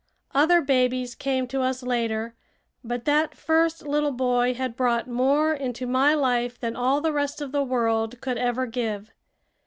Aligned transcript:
Other 0.33 0.61
babies 0.61 1.13
came 1.13 1.45
to 1.49 1.61
us 1.61 1.83
later, 1.83 2.33
but 2.83 3.05
that 3.05 3.37
first 3.37 3.83
little 3.85 4.09
boy 4.11 4.55
had 4.55 4.75
brought 4.75 5.07
more 5.07 5.53
into 5.53 5.85
my 5.85 6.15
life 6.15 6.59
than 6.59 6.75
all 6.75 7.01
the 7.01 7.13
rest 7.13 7.39
of 7.39 7.51
the 7.51 7.61
world 7.61 8.19
could 8.19 8.39
ever 8.39 8.65
give. 8.65 9.11